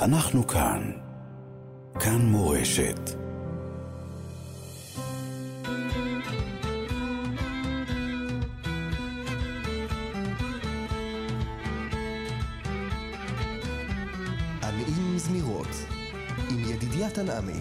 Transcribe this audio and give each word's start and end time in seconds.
אנחנו 0.00 0.46
כאן. 0.46 0.90
כאן 2.00 2.26
מורשת. 2.26 3.00
הנעים 14.62 15.18
זמירות 15.18 15.66
עם 16.50 16.58
ידידיה 16.58 17.10
תנעמי 17.10 17.60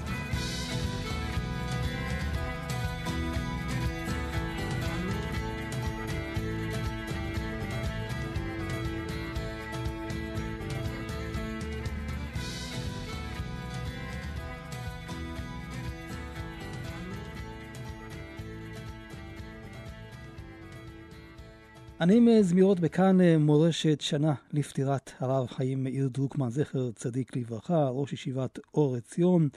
אני 22.02 22.20
מזמירות 22.20 22.80
בכאן 22.80 23.22
אה, 23.22 23.38
מורשת 23.38 24.02
שנה 24.02 24.34
לפטירת 24.54 25.12
הרב 25.20 25.48
חיים 25.48 25.84
מאיר 25.84 26.08
דרוקמן, 26.08 26.50
זכר 26.50 26.92
צדיק 26.92 27.36
לברכה, 27.36 27.90
ראש 27.90 28.14
ישיבת 28.14 28.60
אור 28.73 28.96
עציון, 28.96 29.50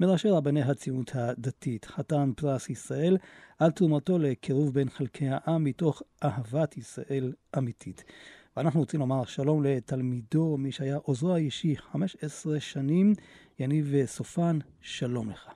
מראשי 0.00 0.28
רבני 0.28 0.62
הציונות 0.62 1.10
הדתית, 1.14 1.84
חתן 1.84 2.32
פרס 2.36 2.70
ישראל, 2.70 3.16
על 3.58 3.70
תרומתו 3.70 4.18
לקירוב 4.18 4.74
בין 4.74 4.88
חלקי 4.90 5.28
העם 5.28 5.64
מתוך 5.64 6.02
אהבת 6.24 6.76
ישראל 6.76 7.32
אמיתית. 7.58 8.04
ואנחנו 8.56 8.80
רוצים 8.80 9.00
לומר 9.00 9.24
שלום 9.24 9.62
לתלמידו, 9.62 10.56
מי 10.56 10.72
שהיה 10.72 10.96
עוזרו 10.96 11.34
האישי 11.34 11.76
15 11.76 12.60
שנים, 12.60 13.12
יניב 13.58 14.06
סופן, 14.06 14.58
שלום 14.80 15.30
לך. 15.30 15.48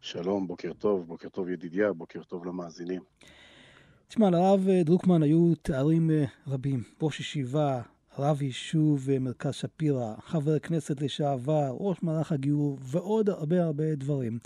שלום, 0.00 0.46
בוקר 0.46 0.72
טוב, 0.72 1.06
בוקר 1.06 1.28
טוב 1.28 1.48
ידידיה, 1.48 1.92
בוקר 1.92 2.22
טוב 2.22 2.46
למאזינים. 2.46 3.02
תשמע, 4.10 4.30
לרב 4.30 4.68
אה, 4.68 4.82
דרוקמן 4.82 5.22
היו 5.22 5.54
תארים 5.62 6.10
אה, 6.10 6.24
רבים. 6.46 6.82
ראש 7.02 7.20
ישיבה, 7.20 7.80
רב 8.18 8.42
יישוב 8.42 9.10
אה, 9.10 9.18
מרכז 9.18 9.54
שפירא, 9.54 10.14
חבר 10.20 10.58
כנסת 10.58 11.00
לשעבר, 11.00 11.76
ראש 11.78 12.02
מערך 12.02 12.32
הגיור 12.32 12.78
ועוד 12.80 13.28
הרבה 13.28 13.64
הרבה 13.64 13.94
דברים. 13.94 14.38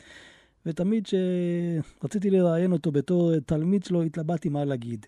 ותמיד 0.67 1.05
כשרציתי 1.05 2.31
לראיין 2.31 2.73
אותו 2.73 2.93
בתור 2.93 3.41
תלמיד 3.41 3.85
שלו, 3.85 4.03
התלבטתי 4.03 4.49
מה 4.49 4.65
להגיד. 4.65 5.07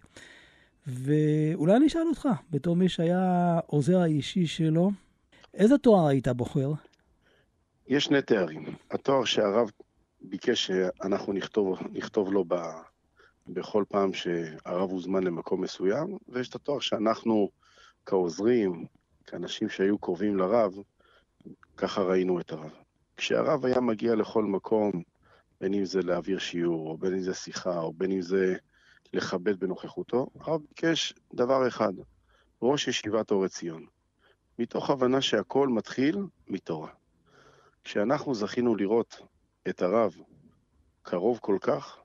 ואולי 0.86 1.76
אני 1.76 1.86
אשאל 1.86 2.08
אותך, 2.08 2.28
בתור 2.50 2.76
מי 2.76 2.88
שהיה 2.88 3.58
עוזר 3.66 3.98
האישי 3.98 4.46
שלו, 4.46 4.90
איזה 5.54 5.78
תואר 5.78 6.06
היית 6.06 6.28
בוחר? 6.28 6.72
יש 7.88 8.04
שני 8.04 8.22
תארים. 8.22 8.64
התואר 8.90 9.24
שהרב 9.24 9.70
ביקש 10.20 10.66
שאנחנו 10.66 11.32
נכתוב, 11.32 11.78
נכתוב 11.92 12.32
לו 12.32 12.44
ב... 12.48 12.54
בכל 13.48 13.84
פעם 13.88 14.12
שהרב 14.12 14.90
הוזמן 14.90 15.24
למקום 15.24 15.60
מסוים, 15.60 16.18
ויש 16.28 16.48
את 16.48 16.54
התואר 16.54 16.80
שאנחנו 16.80 17.50
כעוזרים, 18.06 18.86
כאנשים 19.26 19.68
שהיו 19.68 19.98
קרובים 19.98 20.36
לרב, 20.36 20.74
ככה 21.76 22.02
ראינו 22.02 22.40
את 22.40 22.52
הרב. 22.52 22.70
כשהרב 23.16 23.64
היה 23.64 23.80
מגיע 23.80 24.14
לכל 24.14 24.44
מקום, 24.44 25.02
בין 25.60 25.74
אם 25.74 25.84
זה 25.84 26.00
להעביר 26.02 26.38
שיעור, 26.38 26.90
או 26.90 26.98
בין 26.98 27.12
אם 27.12 27.20
זה 27.20 27.34
שיחה, 27.34 27.78
או 27.78 27.92
בין 27.92 28.12
אם 28.12 28.22
זה 28.22 28.56
לכבד 29.12 29.60
בנוכחותו, 29.60 30.26
הרב 30.40 30.60
ביקש 30.68 31.14
דבר 31.34 31.68
אחד, 31.68 31.92
ראש 32.62 32.88
ישיבת 32.88 33.30
אור 33.30 33.44
עציון, 33.44 33.86
מתוך 34.58 34.90
הבנה 34.90 35.20
שהכל 35.20 35.68
מתחיל 35.68 36.18
מתורה. 36.48 36.90
כשאנחנו 37.84 38.34
זכינו 38.34 38.76
לראות 38.76 39.20
את 39.68 39.82
הרב 39.82 40.16
קרוב 41.02 41.38
כל 41.38 41.58
כך, 41.60 41.98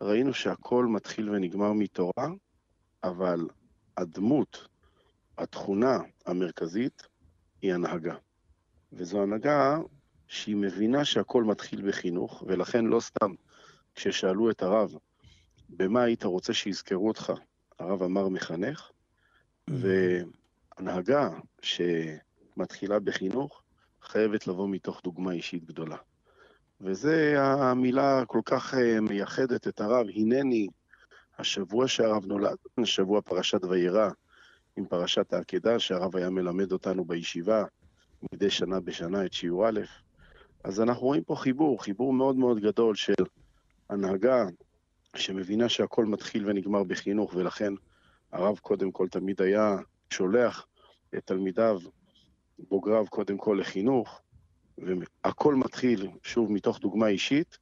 ראינו 0.00 0.34
שהכל 0.34 0.86
מתחיל 0.86 1.30
ונגמר 1.30 1.72
מתורה, 1.72 2.28
אבל 3.04 3.48
הדמות, 3.96 4.68
התכונה 5.38 5.98
המרכזית, 6.26 7.02
היא 7.62 7.74
הנהגה. 7.74 8.14
וזו 8.92 9.22
הנהגה 9.22 9.78
שהיא 10.28 10.56
מבינה 10.56 11.04
שהכל 11.04 11.44
מתחיל 11.44 11.88
בחינוך, 11.88 12.44
ולכן 12.46 12.84
לא 12.84 13.00
סתם 13.00 13.34
כששאלו 13.94 14.50
את 14.50 14.62
הרב, 14.62 14.94
במה 15.68 16.02
היית 16.02 16.24
רוצה 16.24 16.54
שיזכרו 16.54 17.08
אותך? 17.08 17.32
הרב 17.78 18.02
אמר 18.02 18.28
מחנך, 18.28 18.90
mm-hmm. 19.70 19.72
והנהגה 20.78 21.30
שמתחילה 21.62 22.98
בחינוך 22.98 23.62
חייבת 24.02 24.46
לבוא 24.46 24.68
מתוך 24.68 25.00
דוגמה 25.04 25.32
אישית 25.32 25.64
גדולה. 25.64 25.96
וזה 26.80 27.34
המילה 27.42 28.24
כל 28.26 28.40
כך 28.44 28.74
אה, 28.74 29.00
מייחדת 29.00 29.68
את 29.68 29.80
הרב, 29.80 30.06
הנני, 30.14 30.68
השבוע 31.38 31.88
שהרב 31.88 32.26
נולד, 32.26 32.56
שבוע 32.84 33.20
פרשת 33.20 33.64
וירא, 33.64 34.10
עם 34.76 34.86
פרשת 34.86 35.32
העקדה, 35.32 35.78
שהרב 35.78 36.16
היה 36.16 36.30
מלמד 36.30 36.72
אותנו 36.72 37.04
בישיבה 37.04 37.64
מדי 38.32 38.50
שנה 38.50 38.80
בשנה 38.80 39.24
את 39.26 39.32
שיעור 39.32 39.68
א', 39.68 39.80
אז 40.64 40.80
אנחנו 40.80 41.06
רואים 41.06 41.24
פה 41.24 41.36
חיבור, 41.36 41.82
חיבור 41.82 42.12
מאוד 42.12 42.36
מאוד 42.36 42.60
גדול 42.60 42.94
של 42.94 43.14
הנהגה 43.90 44.44
שמבינה 45.16 45.68
שהכל 45.68 46.04
מתחיל 46.04 46.50
ונגמר 46.50 46.84
בחינוך, 46.84 47.34
ולכן 47.34 47.72
הרב 48.32 48.58
קודם 48.58 48.92
כל 48.92 49.08
תמיד 49.08 49.42
היה 49.42 49.76
שולח 50.10 50.66
את 51.14 51.26
תלמידיו, 51.26 51.80
בוגריו 52.58 53.06
קודם 53.10 53.36
כל 53.36 53.58
לחינוך, 53.60 54.20
והכל 54.78 55.54
מתחיל, 55.54 56.08
שוב, 56.22 56.52
מתוך 56.52 56.80
דוגמה 56.80 57.08
אישית, 57.08 57.58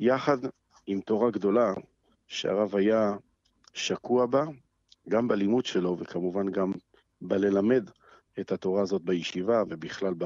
יחד 0.00 0.38
עם 0.86 1.00
תורה 1.00 1.30
גדולה 1.30 1.74
שהרב 2.26 2.76
היה 2.76 3.16
שקוע 3.74 4.26
בה, 4.26 4.44
גם 5.08 5.28
בלימוד 5.28 5.66
שלו 5.66 5.98
וכמובן 5.98 6.50
גם 6.50 6.72
בללמד 7.20 7.90
את 8.40 8.52
התורה 8.52 8.82
הזאת 8.82 9.02
בישיבה 9.02 9.62
ובכלל 9.68 10.14
ב, 10.18 10.24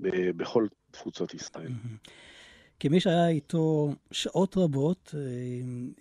ב, 0.00 0.30
בכל 0.30 0.66
תפוצות 0.90 1.34
ישראל. 1.34 1.72
כמי 2.80 3.00
שהיה 3.00 3.28
איתו 3.28 3.94
שעות 4.10 4.56
רבות, 4.56 5.14
אה, 5.18 5.20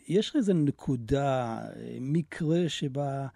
יש 0.08 0.30
לך 0.30 0.36
איזה 0.36 0.54
נקודה, 0.54 1.60
אה, 1.76 1.98
מקרה 2.02 2.70
שבה, 2.70 3.28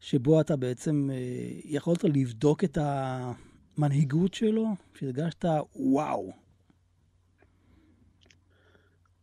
שבו 0.00 0.40
אתה 0.40 0.56
בעצם 0.56 1.10
אה, 1.12 1.16
יכולת 1.64 2.04
לבדוק 2.04 2.64
את 2.64 2.78
ה... 2.78 3.32
המנהיגות 3.80 4.34
שלו, 4.34 4.66
שהרגשת 4.94 5.44
וואו? 5.76 6.32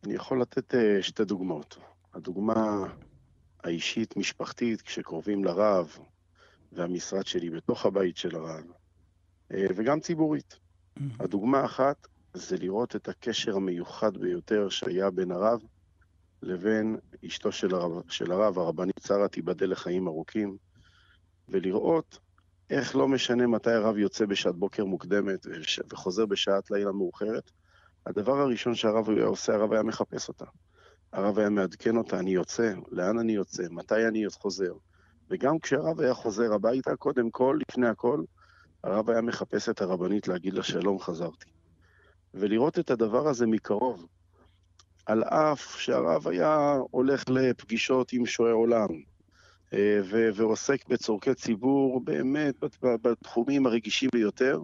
אני 0.04 0.14
יכול 0.14 0.42
לתת 0.42 0.74
uh, 0.74 0.78
שתי 1.02 1.26
דוגמאות. 1.26 1.78
הדוגמה 2.14 2.88
האישית-משפחתית, 3.64 4.82
כשקרובים 4.82 5.46
לרב, 5.46 5.98
והמשרד 6.72 7.26
שלי 7.26 7.50
בתוך 7.50 7.86
הבית 7.86 8.18
של 8.18 8.36
הרב, 8.36 8.64
uh, 9.52 9.56
וגם 9.76 10.00
ציבורית. 10.00 10.54
Mm-hmm. 10.54 11.02
הדוגמה 11.20 11.60
האחת 11.60 12.08
זה 12.34 12.58
לראות 12.58 12.96
את 12.96 13.10
הקשר 13.10 13.56
המיוחד 13.56 14.18
ביותר 14.18 14.70
שהיה 14.70 15.12
בין 15.12 15.32
הרב 15.32 15.62
לבין 16.42 16.98
אשתו 17.26 17.52
של 17.52 17.76
הרב, 17.76 18.10
של 18.10 18.32
הרב 18.32 18.60
הרבנית 18.60 19.02
שרה, 19.08 19.28
תיבדל 19.28 19.72
לחיים 19.72 20.08
ארוכים, 20.08 20.58
ולראות 21.50 22.20
איך 22.70 22.96
לא 22.96 23.08
משנה 23.08 23.48
מתי 23.48 23.72
הרב 23.72 23.98
יוצא 23.98 24.26
בשעת 24.26 24.56
בוקר 24.56 24.86
מוקדמת 24.86 25.48
וחוזר 25.92 26.26
בשעת 26.26 26.72
לילה 26.72 26.92
מאוחרת, 26.92 27.52
הדבר 28.06 28.40
הראשון 28.40 28.76
שהרב 28.76 29.10
היה 29.10 29.26
עושה, 29.26 29.54
הרב 29.54 29.74
היה 29.74 29.84
מחפש 29.84 30.28
אותה. 30.28 30.46
הרב 31.14 31.40
היה 31.40 31.50
מעדכן 31.50 31.98
אותה, 31.98 32.20
אני 32.20 32.32
יוצא, 32.32 32.74
לאן 32.92 33.20
אני 33.20 33.32
יוצא, 33.32 33.64
מתי 33.70 34.08
אני 34.08 34.26
חוזר. 34.30 34.74
וגם 35.30 35.60
כשהרב 35.60 36.00
היה 36.00 36.14
חוזר 36.14 36.54
הביתה, 36.54 36.96
קודם 36.96 37.30
כל, 37.30 37.60
לפני 37.70 37.88
הכל, 37.88 38.24
הרב 38.84 39.10
היה 39.10 39.22
מחפש 39.22 39.70
את 39.70 39.82
הרבנית 39.82 40.28
להגיד 40.28 40.54
לה 40.54 40.64
שלום, 40.64 41.00
חזרתי. 41.00 41.50
ולראות 42.34 42.80
את 42.80 42.92
הדבר 42.92 43.28
הזה 43.28 43.48
מקרוב, 43.48 44.08
על 45.06 45.24
אף 45.24 45.80
שהרב 45.80 46.28
היה 46.28 46.78
הולך 46.92 47.30
לפגישות 47.30 48.14
עם 48.14 48.26
שועי 48.26 48.52
עולם, 48.52 48.88
ו- 49.76 50.30
ועוסק 50.36 50.88
בצורכי 50.88 51.34
ציבור 51.34 52.02
באמת 52.02 52.56
בתחומים 52.82 53.66
הרגישים 53.66 54.10
ביותר, 54.14 54.62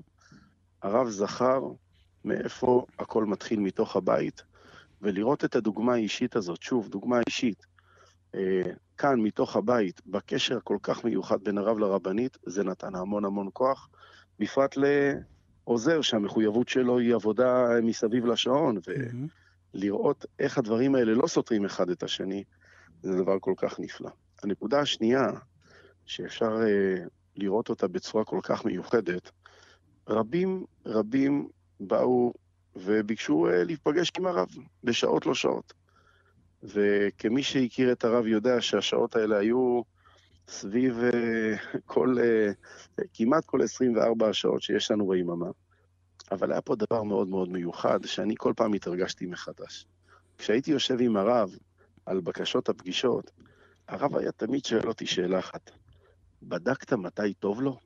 הרב 0.81 1.09
זכר 1.09 1.61
מאיפה 2.25 2.85
הכל 2.99 3.25
מתחיל? 3.25 3.59
מתוך 3.59 3.95
הבית, 3.95 4.43
ולראות 5.01 5.45
את 5.45 5.55
הדוגמה 5.55 5.93
האישית 5.93 6.35
הזאת, 6.35 6.61
שוב, 6.61 6.89
דוגמה 6.89 7.19
אישית, 7.27 7.65
אה, 8.35 8.61
כאן 8.97 9.19
מתוך 9.19 9.55
הבית, 9.55 10.01
בקשר 10.05 10.57
הכל 10.57 10.77
כך 10.83 11.05
מיוחד 11.05 11.43
בין 11.43 11.57
הרב 11.57 11.79
לרבנית, 11.79 12.37
זה 12.45 12.63
נתן 12.63 12.95
המון 12.95 13.25
המון 13.25 13.49
כוח, 13.53 13.89
בפרט 14.39 14.75
לעוזר 14.77 16.01
שהמחויבות 16.01 16.69
שלו 16.69 16.99
היא 16.99 17.15
עבודה 17.15 17.67
מסביב 17.83 18.25
לשעון, 18.25 18.77
ולראות 19.73 20.25
איך 20.39 20.57
הדברים 20.57 20.95
האלה 20.95 21.13
לא 21.13 21.27
סותרים 21.27 21.65
אחד 21.65 21.89
את 21.89 22.03
השני, 22.03 22.43
זה 23.01 23.17
דבר 23.17 23.39
כל 23.39 23.53
כך 23.57 23.79
נפלא. 23.79 24.09
הנקודה 24.43 24.79
השנייה, 24.79 25.27
שאפשר 26.05 26.59
uh, 26.61 27.09
לראות 27.35 27.69
אותה 27.69 27.87
בצורה 27.87 28.25
כל 28.25 28.39
כך 28.43 28.65
מיוחדת, 28.65 29.31
רבים 30.07 30.65
רבים 30.85 31.49
באו 31.79 32.33
וביקשו 32.75 33.47
אה, 33.47 33.63
להיפגש 33.63 34.11
עם 34.17 34.25
הרב 34.25 34.47
בשעות 34.83 35.25
לא 35.25 35.33
שעות. 35.33 35.73
וכמי 36.63 37.43
שהכיר 37.43 37.91
את 37.91 38.03
הרב 38.03 38.27
יודע 38.27 38.61
שהשעות 38.61 39.15
האלה 39.15 39.37
היו 39.37 39.81
סביב 40.47 40.99
אה, 40.99 41.55
כל, 41.85 42.15
אה, 42.19 42.51
כמעט 43.13 43.45
כל 43.45 43.61
24 43.61 44.29
השעות 44.29 44.61
שיש 44.61 44.91
לנו 44.91 45.07
ביממה. 45.07 45.49
אבל 46.31 46.51
היה 46.51 46.61
פה 46.61 46.75
דבר 46.75 47.03
מאוד 47.03 47.27
מאוד 47.27 47.49
מיוחד, 47.49 48.05
שאני 48.05 48.35
כל 48.37 48.53
פעם 48.55 48.73
התרגשתי 48.73 49.25
מחדש. 49.25 49.85
כשהייתי 50.37 50.71
יושב 50.71 50.97
עם 50.99 51.17
הרב 51.17 51.49
על 52.05 52.19
בקשות 52.19 52.69
הפגישות, 52.69 53.31
הרב 53.87 54.17
היה 54.17 54.31
תמיד 54.31 54.65
שואל 54.65 54.87
אותי 54.87 55.05
שאלה 55.05 55.39
אחת, 55.39 55.71
בדקת 56.43 56.93
מתי 56.93 57.33
טוב 57.33 57.61
לו? 57.61 57.77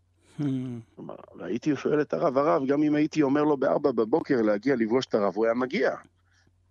כלומר, 0.95 1.15
והייתי 1.35 1.75
שואל 1.75 2.01
את 2.01 2.13
הרב, 2.13 2.37
הרב, 2.37 2.65
גם 2.67 2.83
אם 2.83 2.95
הייתי 2.95 3.21
אומר 3.21 3.43
לו 3.43 3.57
בארבע 3.57 3.91
בבוקר 3.91 4.41
להגיע 4.41 4.75
לפגוש 4.75 5.05
את 5.05 5.13
הרב, 5.13 5.35
הוא 5.35 5.45
היה 5.45 5.53
מגיע. 5.53 5.95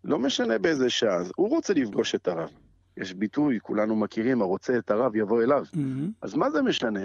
לא 0.05 0.19
משנה 0.19 0.58
באיזה 0.58 0.90
שעה, 0.90 1.19
הוא 1.37 1.49
רוצה 1.49 1.75
לפגוש 1.75 2.14
את 2.14 2.28
הרב. 2.28 2.50
יש 2.96 3.14
ביטוי, 3.14 3.58
כולנו 3.62 3.96
מכירים, 3.96 4.43
הרוצה 4.43 4.78
את 4.78 4.90
הרב 4.90 5.17
יבוא 5.17 5.43
אליו. 5.43 5.64
Mm-hmm. 5.75 6.11
אז 6.22 6.34
מה 6.34 6.50
זה 6.50 6.62
משנה? 6.62 7.00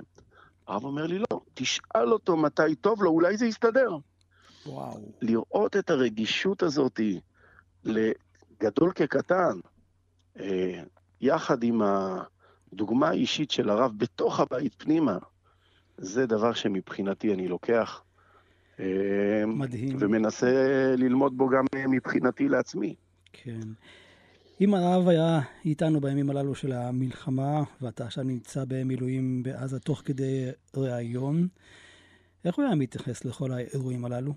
הרב 0.67 0.83
אומר 0.83 1.07
לי, 1.07 1.19
לא, 1.19 1.41
תשאל 1.53 2.13
אותו 2.13 2.37
מתי 2.37 2.75
טוב 2.75 3.03
לו, 3.03 3.09
אולי 3.09 3.37
זה 3.37 3.45
יסתדר. 3.45 3.97
וואו. 4.65 5.11
לראות 5.21 5.77
את 5.77 5.89
הרגישות 5.89 6.63
הזאת 6.63 6.99
לגדול 7.83 8.91
כקטן, 8.91 9.59
אה, 10.39 10.83
יחד 11.21 11.63
עם 11.63 11.81
הדוגמה 11.81 13.09
האישית 13.09 13.51
של 13.51 13.69
הרב 13.69 13.91
בתוך 13.97 14.39
הבית 14.39 14.75
פנימה, 14.77 15.17
זה 15.97 16.25
דבר 16.25 16.53
שמבחינתי 16.53 17.33
אני 17.33 17.47
לוקח 17.47 18.03
אה, 18.79 19.45
מדהים. 19.47 19.97
ומנסה 19.99 20.95
ללמוד 20.97 21.37
בו 21.37 21.49
גם 21.49 21.65
מבחינתי 21.89 22.49
לעצמי. 22.49 22.95
כן. 23.33 23.59
אם 24.61 24.73
הרב 24.73 25.07
היה 25.07 25.39
איתנו 25.65 26.01
בימים 26.01 26.29
הללו 26.29 26.55
של 26.55 26.71
המלחמה, 26.71 27.63
ואתה 27.81 28.05
עכשיו 28.05 28.23
נמצא 28.23 28.63
במילואים 28.67 29.43
בעזה 29.43 29.79
תוך 29.79 30.01
כדי 30.05 30.49
ראיון, 30.75 31.47
איך 32.45 32.55
הוא 32.55 32.65
היה 32.65 32.75
מתייחס 32.75 33.25
לכל 33.25 33.51
האירועים 33.51 34.05
הללו? 34.05 34.33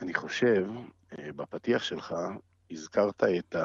אני 0.00 0.14
חושב, 0.14 0.66
אה, 1.18 1.32
בפתיח 1.36 1.82
שלך, 1.82 2.14
הזכרת 2.70 3.24
את 3.24 3.56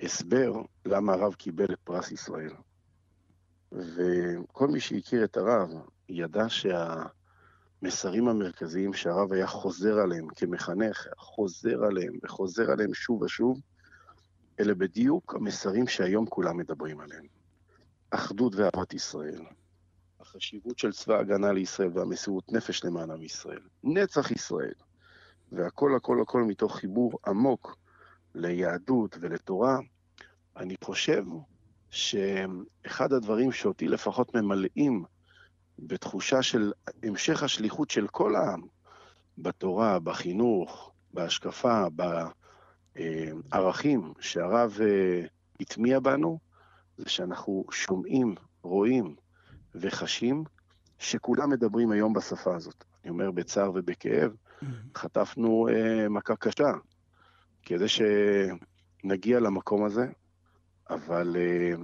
ההסבר 0.00 0.52
למה 0.84 1.12
הרב 1.12 1.34
קיבל 1.34 1.72
את 1.72 1.78
פרס 1.84 2.10
ישראל. 2.12 2.52
וכל 3.72 4.68
מי 4.68 4.80
שהכיר 4.80 5.24
את 5.24 5.36
הרב 5.36 5.70
ידע 6.08 6.46
שהמסרים 6.48 8.28
המרכזיים 8.28 8.92
שהרב 8.92 9.32
היה 9.32 9.46
חוזר 9.46 9.98
עליהם 9.98 10.28
כמחנך, 10.28 11.06
חוזר 11.16 11.84
עליהם 11.84 12.12
וחוזר 12.24 12.70
עליהם 12.70 12.94
שוב 12.94 13.22
ושוב, 13.22 13.60
אלה 14.60 14.74
בדיוק 14.74 15.34
המסרים 15.34 15.86
שהיום 15.86 16.26
כולם 16.26 16.56
מדברים 16.56 17.00
עליהם. 17.00 17.26
אחדות 18.10 18.54
ואהבת 18.54 18.94
ישראל, 18.94 19.42
החשיבות 20.20 20.78
של 20.78 20.92
צבא 20.92 21.14
ההגנה 21.14 21.52
לישראל 21.52 21.90
והמסירות 21.94 22.52
נפש 22.52 22.84
למען 22.84 23.10
עם 23.10 23.22
ישראל, 23.22 23.62
נצח 23.84 24.30
ישראל, 24.30 24.74
והכל 25.52 25.96
הכל 25.96 26.22
הכל 26.22 26.42
מתוך 26.42 26.76
חיבור 26.76 27.18
עמוק 27.26 27.76
ליהדות 28.34 29.16
ולתורה, 29.20 29.78
אני 30.56 30.74
חושב 30.84 31.24
שאחד 31.90 33.12
הדברים 33.12 33.52
שאותי 33.52 33.88
לפחות 33.88 34.34
ממלאים 34.34 35.04
בתחושה 35.78 36.42
של 36.42 36.72
המשך 37.02 37.42
השליחות 37.42 37.90
של 37.90 38.06
כל 38.08 38.36
העם, 38.36 38.62
בתורה, 39.38 39.98
בחינוך, 39.98 40.92
בהשקפה, 41.14 41.86
בערכים 42.96 44.12
שהרב 44.20 44.78
אה, 44.80 45.24
הטמיע 45.60 46.00
בנו, 46.00 46.38
זה 46.96 47.08
שאנחנו 47.08 47.64
שומעים, 47.70 48.34
רואים 48.62 49.16
וחשים 49.74 50.44
שכולם 50.98 51.50
מדברים 51.50 51.90
היום 51.90 52.12
בשפה 52.12 52.56
הזאת. 52.56 52.84
אני 53.02 53.10
אומר 53.10 53.30
בצער 53.30 53.70
ובכאב, 53.74 54.32
חטפנו 54.96 55.68
אה, 55.68 56.08
מכה 56.08 56.36
קשה 56.36 56.72
כדי 57.62 57.86
שנגיע 57.88 59.40
למקום 59.40 59.84
הזה, 59.84 60.06
אבל 60.90 61.36
אה, 61.38 61.74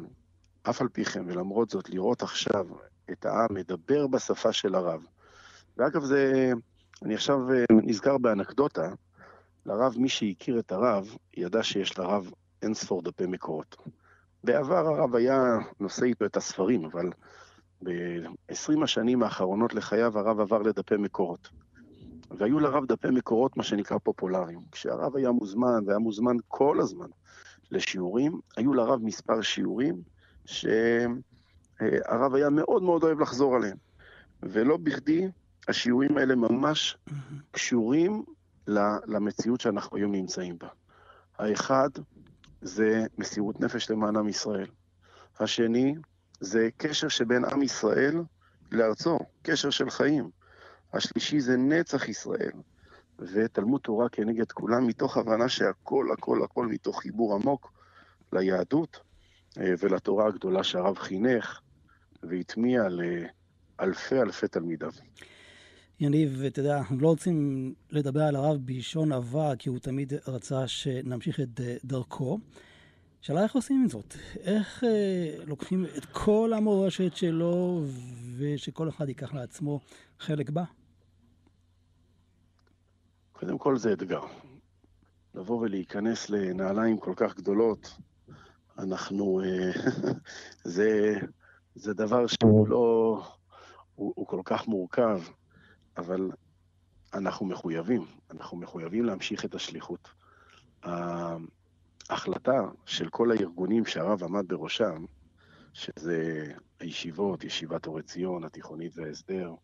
אף 0.70 0.80
על 0.80 0.88
פי 0.88 1.04
כן, 1.04 1.24
ולמרות 1.26 1.70
זאת, 1.70 1.90
לראות 1.90 2.22
עכשיו 2.22 2.66
את 3.10 3.26
העם 3.26 3.54
מדבר 3.54 4.06
בשפה 4.06 4.52
של 4.52 4.74
הרב. 4.74 5.06
ואגב, 5.76 6.04
זה, 6.04 6.52
אני 7.02 7.14
עכשיו 7.14 7.52
אה, 7.52 7.64
נזכר 7.70 8.18
באנקדוטה, 8.18 8.92
לרב, 9.66 9.94
מי 9.98 10.08
שהכיר 10.08 10.58
את 10.58 10.72
הרב, 10.72 11.16
ידע 11.36 11.62
שיש 11.62 11.98
לרב 11.98 12.30
אין 12.62 12.74
ספור 12.74 13.02
דפי 13.02 13.26
מקורות. 13.26 13.76
בעבר 14.44 14.86
הרב 14.86 15.14
היה 15.14 15.58
נושא 15.80 16.04
איתו 16.04 16.24
את 16.24 16.36
הספרים, 16.36 16.84
אבל 16.84 17.10
ב-20 17.82 18.84
השנים 18.84 19.22
האחרונות 19.22 19.74
לחייו 19.74 20.18
הרב 20.18 20.40
עבר 20.40 20.62
לדפי 20.62 20.96
מקורות. 20.96 21.48
והיו 22.30 22.60
לרב 22.60 22.86
דפי 22.86 23.08
מקורות, 23.10 23.56
מה 23.56 23.62
שנקרא 23.62 23.98
פופולריים. 23.98 24.60
כשהרב 24.72 25.16
היה 25.16 25.30
מוזמן, 25.30 25.84
והיה 25.86 25.98
מוזמן 25.98 26.36
כל 26.48 26.80
הזמן 26.80 27.08
לשיעורים, 27.70 28.40
היו 28.56 28.74
לרב 28.74 29.02
מספר 29.02 29.42
שיעורים 29.42 30.02
שהרב 30.46 32.34
היה 32.34 32.50
מאוד 32.50 32.82
מאוד 32.82 33.02
אוהב 33.02 33.20
לחזור 33.20 33.56
עליהם. 33.56 33.76
ולא 34.42 34.76
בכדי 34.76 35.28
השיעורים 35.68 36.18
האלה 36.18 36.34
ממש 36.34 36.96
קשורים 37.50 38.24
למציאות 39.06 39.60
שאנחנו 39.60 39.96
היום 39.96 40.12
נמצאים 40.12 40.58
בה. 40.58 40.68
האחד 41.38 41.88
זה 42.62 43.06
מסירות 43.18 43.60
נפש 43.60 43.90
למען 43.90 44.16
עם 44.16 44.28
ישראל. 44.28 44.66
השני 45.40 45.94
זה 46.40 46.68
קשר 46.76 47.08
שבין 47.08 47.44
עם 47.44 47.62
ישראל 47.62 48.22
לארצו, 48.72 49.18
קשר 49.42 49.70
של 49.70 49.90
חיים. 49.90 50.30
השלישי 50.92 51.40
זה 51.40 51.56
נצח 51.56 52.08
ישראל, 52.08 52.52
ותלמוד 53.18 53.80
תורה 53.80 54.08
כנגד 54.08 54.52
כולם, 54.52 54.86
מתוך 54.86 55.16
הבנה 55.16 55.48
שהכל, 55.48 56.06
הכל, 56.12 56.42
הכל 56.44 56.66
מתוך 56.66 57.00
חיבור 57.00 57.34
עמוק 57.34 57.72
ליהדות 58.32 59.00
אה, 59.58 59.74
ולתורה 59.78 60.26
הגדולה 60.26 60.64
שהרב 60.64 60.98
חינך 60.98 61.60
והטמיע 62.22 62.82
לאלפי 62.88 64.20
אלפי 64.20 64.48
תלמידיו. 64.48 64.92
יניב, 66.00 66.42
אתה 66.46 66.60
יודע, 66.60 66.78
אנחנו 66.78 67.00
לא 67.00 67.08
רוצים 67.08 67.74
לדבר 67.90 68.22
על 68.22 68.36
הרב 68.36 68.56
בלשון 68.60 69.12
עבר, 69.12 69.56
כי 69.56 69.68
הוא 69.68 69.78
תמיד 69.78 70.12
רצה 70.26 70.68
שנמשיך 70.68 71.40
את 71.40 71.60
דרכו. 71.84 72.38
שאלה 73.20 73.42
איך 73.42 73.54
עושים 73.54 73.82
את 73.84 73.90
זאת? 73.90 74.14
איך 74.40 74.84
אה, 74.84 75.44
לוקחים 75.46 75.84
את 75.96 76.04
כל 76.04 76.52
המורשת 76.56 77.16
שלו 77.16 77.84
ושכל 78.38 78.88
אחד 78.88 79.08
ייקח 79.08 79.34
לעצמו 79.34 79.80
חלק 80.18 80.50
בה? 80.50 80.64
קודם 83.38 83.58
כל 83.58 83.76
זה 83.76 83.92
אתגר. 83.92 84.22
לבוא 85.34 85.60
ולהיכנס 85.60 86.30
לנעליים 86.30 86.98
כל 86.98 87.12
כך 87.16 87.36
גדולות, 87.36 87.96
אנחנו... 88.78 89.40
אה, 89.40 89.72
זה, 90.64 91.20
זה 91.74 91.94
דבר 91.94 92.26
שהוא 92.26 92.68
לא... 92.68 93.22
הוא, 93.94 94.12
הוא 94.16 94.26
כל 94.26 94.40
כך 94.44 94.68
מורכב, 94.68 95.20
אבל 95.96 96.30
אנחנו 97.14 97.46
מחויבים, 97.46 98.06
אנחנו 98.30 98.56
מחויבים 98.56 99.04
להמשיך 99.04 99.44
את 99.44 99.54
השליחות. 99.54 100.08
ההחלטה 102.10 102.68
של 102.86 103.08
כל 103.08 103.30
הארגונים 103.30 103.86
שהרב 103.86 104.24
עמד 104.24 104.48
בראשם, 104.48 105.04
שזה 105.72 106.44
הישיבות, 106.80 107.44
ישיבת 107.44 107.86
אורי 107.86 108.02
ציון, 108.02 108.44
התיכונית 108.44 108.92
וההסדר, 108.96 109.54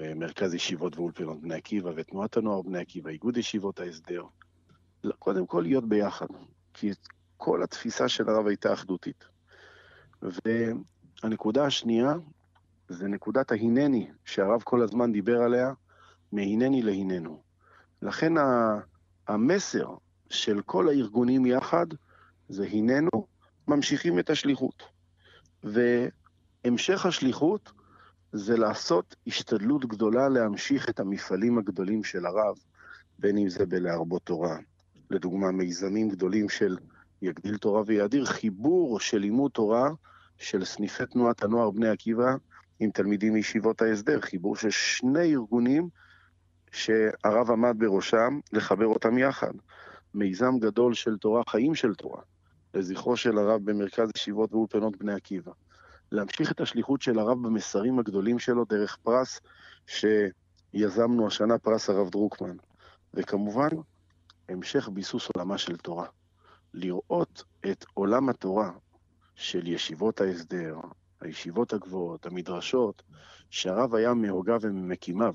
מרכז 0.00 0.54
ישיבות 0.54 0.96
ואולפנות 0.96 1.40
בני 1.40 1.54
עקיבא 1.54 1.90
ותנועת 1.96 2.36
הנוער 2.36 2.62
בני 2.62 2.78
עקיבא, 2.78 3.10
איגוד 3.10 3.36
ישיבות 3.36 3.80
ההסדר. 3.80 4.24
קודם 5.18 5.46
כל 5.46 5.60
להיות 5.60 5.88
ביחד, 5.88 6.26
כי 6.74 6.90
כל 7.36 7.62
התפיסה 7.62 8.08
של 8.08 8.28
הרב 8.28 8.46
הייתה 8.46 8.72
אחדותית. 8.72 9.24
והנקודה 10.22 11.64
השנייה 11.64 12.14
זה 12.88 13.08
נקודת 13.08 13.52
ההינני, 13.52 14.10
שהרב 14.24 14.62
כל 14.62 14.82
הזמן 14.82 15.12
דיבר 15.12 15.40
עליה, 15.40 15.72
מהינני 16.32 16.82
להיננו. 16.82 17.42
לכן 18.02 18.32
המסר 19.28 19.94
של 20.30 20.62
כל 20.62 20.88
הארגונים 20.88 21.46
יחד 21.46 21.86
זה 22.48 22.66
הננו 22.72 23.26
ממשיכים 23.68 24.18
את 24.18 24.30
השליחות. 24.30 24.82
והמשך 25.64 27.06
השליחות 27.06 27.72
זה 28.32 28.56
לעשות 28.56 29.16
השתדלות 29.26 29.84
גדולה 29.84 30.28
להמשיך 30.28 30.88
את 30.88 31.00
המפעלים 31.00 31.58
הגדולים 31.58 32.04
של 32.04 32.26
הרב, 32.26 32.56
בין 33.18 33.38
אם 33.38 33.48
זה 33.48 33.66
בלהרבות 33.66 34.22
תורה, 34.22 34.56
לדוגמה 35.10 35.52
מיזמים 35.52 36.08
גדולים 36.08 36.48
של 36.48 36.76
יגדיל 37.22 37.56
תורה 37.56 37.82
ויאדיר, 37.86 38.24
חיבור 38.24 39.00
של 39.00 39.18
לימוד 39.18 39.50
תורה 39.50 39.90
של 40.38 40.64
סניפי 40.64 41.06
תנועת 41.06 41.42
הנוער 41.42 41.70
בני 41.70 41.88
עקיבא 41.88 42.34
עם 42.80 42.90
תלמידים 42.90 43.32
מישיבות 43.32 43.82
ההסדר, 43.82 44.20
חיבור 44.20 44.56
של 44.56 44.70
שני 44.70 45.34
ארגונים 45.34 45.88
שהרב 46.72 47.50
עמד 47.50 47.74
בראשם, 47.78 48.40
לחבר 48.52 48.86
אותם 48.86 49.18
יחד. 49.18 49.52
מיזם 50.14 50.58
גדול 50.58 50.94
של 50.94 51.18
תורה, 51.18 51.42
חיים 51.48 51.74
של 51.74 51.94
תורה, 51.94 52.22
לזכרו 52.74 53.16
של 53.16 53.38
הרב 53.38 53.60
במרכז 53.64 54.10
ישיבות 54.16 54.52
ואולפנות 54.52 54.96
בני 54.96 55.14
עקיבא. 55.14 55.52
להמשיך 56.12 56.52
את 56.52 56.60
השליחות 56.60 57.02
של 57.02 57.18
הרב 57.18 57.42
במסרים 57.42 57.98
הגדולים 57.98 58.38
שלו 58.38 58.64
דרך 58.64 58.96
פרס 58.96 59.40
שיזמנו 59.86 61.26
השנה, 61.26 61.58
פרס 61.58 61.90
הרב 61.90 62.10
דרוקמן. 62.10 62.56
וכמובן, 63.14 63.68
המשך 64.48 64.88
ביסוס 64.88 65.28
עולמה 65.34 65.58
של 65.58 65.76
תורה. 65.76 66.06
לראות 66.74 67.44
את 67.70 67.84
עולם 67.94 68.28
התורה 68.28 68.70
של 69.34 69.66
ישיבות 69.66 70.20
ההסדר, 70.20 70.76
הישיבות 71.20 71.72
הגבוהות, 71.72 72.26
המדרשות, 72.26 73.02
שהרב 73.50 73.94
היה 73.94 74.14
מהוגיו 74.14 74.58
וממקימיו 74.62 75.34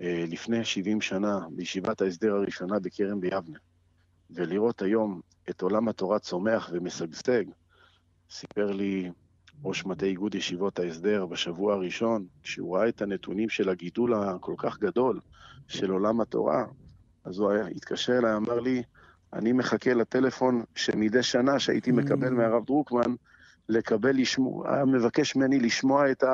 אה, 0.00 0.24
לפני 0.28 0.64
70 0.64 1.00
שנה 1.00 1.38
בישיבת 1.50 2.02
ההסדר 2.02 2.34
הראשונה 2.34 2.78
בכרם 2.78 3.20
ביבנה, 3.20 3.58
ולראות 4.30 4.82
היום 4.82 5.20
את 5.50 5.62
עולם 5.62 5.88
התורה 5.88 6.18
צומח 6.18 6.70
ומשגשג, 6.72 7.44
סיפר 8.30 8.70
לי 8.70 9.10
ראש 9.64 9.86
מטה 9.86 10.06
איגוד 10.06 10.34
ישיבות 10.34 10.78
ההסדר 10.78 11.26
בשבוע 11.26 11.74
הראשון, 11.74 12.26
כשהוא 12.42 12.76
ראה 12.76 12.88
את 12.88 13.02
הנתונים 13.02 13.48
של 13.48 13.68
הגידול 13.68 14.14
הכל 14.14 14.54
כך 14.58 14.78
גדול 14.78 15.20
של 15.68 15.90
עולם 15.90 16.20
התורה, 16.20 16.64
אז 17.24 17.38
הוא 17.38 17.50
היה, 17.50 17.66
התקשר 17.66 18.18
אליי, 18.18 18.36
אמר 18.36 18.60
לי, 18.60 18.82
אני 19.32 19.52
מחכה 19.52 19.94
לטלפון 19.94 20.64
שמדי 20.74 21.22
שנה 21.22 21.58
שהייתי 21.58 21.92
מקבל 21.92 22.28
mm. 22.28 22.30
מהרב 22.30 22.64
דרוקמן, 22.64 23.14
לקבל, 23.68 24.16
לשמוע, 24.16 24.74
היה 24.74 24.84
מבקש 24.84 25.36
ממני 25.36 25.60
לשמוע 25.60 26.10
את 26.10 26.24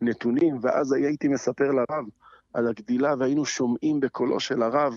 הנתונים, 0.00 0.58
ואז 0.62 0.92
הייתי 0.92 1.28
מספר 1.28 1.70
לרב 1.70 2.04
על 2.54 2.68
הגדילה, 2.68 3.14
והיינו 3.18 3.44
שומעים 3.44 4.00
בקולו 4.00 4.40
של 4.40 4.62
הרב, 4.62 4.94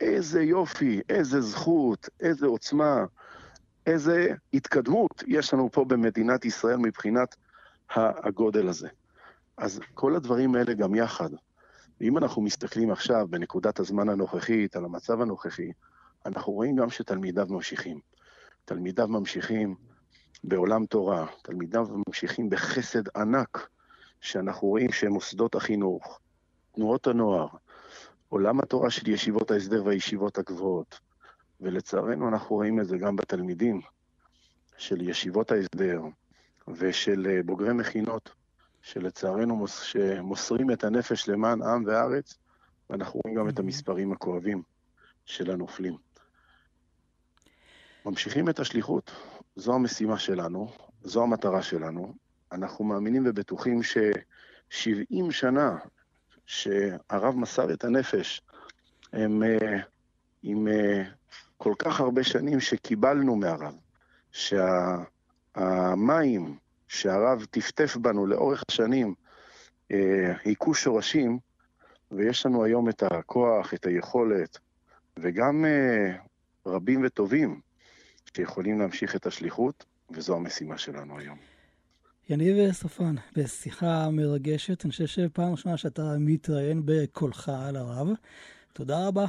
איזה 0.00 0.42
יופי, 0.42 1.00
איזה 1.08 1.40
זכות, 1.40 2.08
איזה 2.20 2.46
עוצמה, 2.46 3.04
איזה 3.90 4.34
התקדמות 4.54 5.22
יש 5.26 5.54
לנו 5.54 5.68
פה 5.72 5.84
במדינת 5.84 6.44
ישראל 6.44 6.76
מבחינת 6.76 7.36
הגודל 7.96 8.68
הזה. 8.68 8.88
אז 9.56 9.80
כל 9.94 10.16
הדברים 10.16 10.54
האלה 10.54 10.74
גם 10.74 10.94
יחד. 10.94 11.30
ואם 12.00 12.18
אנחנו 12.18 12.42
מסתכלים 12.42 12.90
עכשיו, 12.90 13.26
בנקודת 13.30 13.80
הזמן 13.80 14.08
הנוכחית, 14.08 14.76
על 14.76 14.84
המצב 14.84 15.20
הנוכחי, 15.20 15.72
אנחנו 16.26 16.52
רואים 16.52 16.76
גם 16.76 16.90
שתלמידיו 16.90 17.46
ממשיכים. 17.50 18.00
תלמידיו 18.64 19.08
ממשיכים 19.08 19.74
בעולם 20.44 20.86
תורה, 20.86 21.26
תלמידיו 21.42 21.86
ממשיכים 22.06 22.50
בחסד 22.50 23.16
ענק, 23.16 23.68
שאנחנו 24.20 24.68
רואים 24.68 24.92
שמוסדות 24.92 25.54
החינוך, 25.54 26.20
תנועות 26.74 27.06
הנוער, 27.06 27.48
עולם 28.28 28.60
התורה 28.60 28.90
של 28.90 29.08
ישיבות 29.08 29.50
ההסדר 29.50 29.84
והישיבות 29.84 30.38
הגבוהות, 30.38 31.00
ולצערנו 31.60 32.28
אנחנו 32.28 32.56
רואים 32.56 32.80
את 32.80 32.86
זה 32.86 32.98
גם 32.98 33.16
בתלמידים 33.16 33.80
של 34.76 35.08
ישיבות 35.08 35.52
ההסדר 35.52 36.02
ושל 36.68 37.26
אה, 37.30 37.42
בוגרי 37.42 37.72
מכינות, 37.72 38.30
שלצערנו 38.82 39.56
מוס, 39.56 39.82
שמוסרים 39.82 40.70
את 40.70 40.84
הנפש 40.84 41.28
למען 41.28 41.62
עם 41.62 41.84
וארץ, 41.86 42.38
ואנחנו 42.90 43.20
רואים 43.24 43.38
גם 43.38 43.48
את 43.48 43.58
המספרים 43.58 44.12
הכואבים 44.12 44.62
של 45.24 45.50
הנופלים. 45.50 45.96
ממשיכים 48.06 48.48
את 48.48 48.60
השליחות, 48.60 49.10
זו 49.56 49.74
המשימה 49.74 50.18
שלנו, 50.18 50.72
זו 51.02 51.22
המטרה 51.22 51.62
שלנו. 51.62 52.14
אנחנו 52.52 52.84
מאמינים 52.84 53.22
ובטוחים 53.26 53.82
ש-70 53.82 55.30
שנה 55.30 55.76
שהרב 56.46 57.34
מסר 57.36 57.72
את 57.72 57.84
הנפש, 57.84 58.42
הם 59.12 59.42
אה, 59.42 59.80
עם 60.42 60.68
אה, 60.68 61.02
כל 61.62 61.74
כך 61.78 62.00
הרבה 62.00 62.24
שנים 62.24 62.60
שקיבלנו 62.60 63.36
מהרב, 63.36 63.74
שהמים 65.52 66.56
שהרב 66.88 67.44
טפטף 67.50 67.96
בנו 67.96 68.26
לאורך 68.26 68.62
השנים 68.70 69.14
אה, 69.92 70.32
היכו 70.44 70.74
שורשים, 70.74 71.38
ויש 72.10 72.46
לנו 72.46 72.64
היום 72.64 72.88
את 72.88 73.02
הכוח, 73.02 73.74
את 73.74 73.86
היכולת, 73.86 74.58
וגם 75.16 75.64
רבים 76.66 77.04
וטובים 77.04 77.60
שיכולים 78.36 78.78
להמשיך 78.78 79.16
את 79.16 79.26
השליחות, 79.26 79.84
וזו 80.10 80.36
המשימה 80.36 80.78
שלנו 80.78 81.18
היום. 81.18 81.38
יניב 82.28 82.72
סופן, 82.72 83.14
בשיחה 83.36 84.10
מרגשת, 84.10 84.84
אני 84.84 84.90
חושב 84.90 85.06
שפעם 85.06 85.52
ראשונה 85.52 85.76
שאתה 85.76 86.14
מתראיין 86.18 86.82
בקולך 86.84 87.48
על 87.48 87.76
הרב. 87.76 88.08
תודה 88.72 89.06
רבה. 89.06 89.26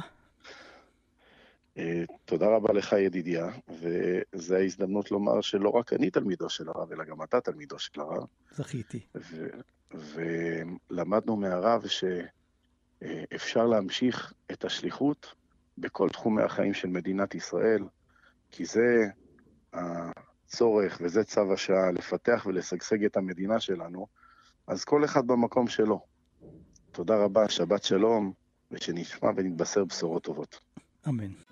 תודה 2.24 2.46
רבה 2.46 2.72
לך, 2.72 2.92
ידידיה, 2.92 3.48
וזו 3.68 4.54
ההזדמנות 4.54 5.10
לומר 5.10 5.40
שלא 5.40 5.68
רק 5.68 5.92
אני 5.92 6.10
תלמידו 6.10 6.48
של 6.48 6.68
הרב, 6.68 6.92
אלא 6.92 7.04
גם 7.04 7.22
אתה 7.22 7.40
תלמידו 7.40 7.78
של 7.78 8.00
הרב. 8.00 8.26
זכיתי. 8.50 9.00
ולמדנו 9.90 11.36
מהרב 11.36 11.84
שאפשר 11.86 13.66
להמשיך 13.66 14.32
את 14.52 14.64
השליחות 14.64 15.34
בכל 15.78 16.08
תחומי 16.08 16.42
החיים 16.42 16.74
של 16.74 16.88
מדינת 16.88 17.34
ישראל, 17.34 17.84
כי 18.50 18.64
זה 18.64 19.06
הצורך 19.72 20.98
וזה 21.02 21.24
צו 21.24 21.52
השעה 21.52 21.90
לפתח 21.92 22.46
ולשגשג 22.46 23.04
את 23.04 23.16
המדינה 23.16 23.60
שלנו, 23.60 24.06
אז 24.66 24.84
כל 24.84 25.04
אחד 25.04 25.26
במקום 25.26 25.68
שלו. 25.68 26.00
תודה 26.90 27.16
רבה, 27.16 27.48
שבת 27.48 27.82
שלום, 27.82 28.32
ושנשמע 28.70 29.30
ונתבשר 29.36 29.84
בשורות 29.84 30.22
טובות. 30.22 30.60
אמן. 31.08 31.51